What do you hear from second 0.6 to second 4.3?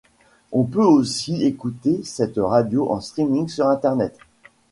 peut aussi écouter cette radio en streaming sur Internet.